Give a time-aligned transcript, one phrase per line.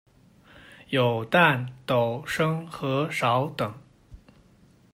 [0.89, 3.71] 有石、斗、升、合、勺等。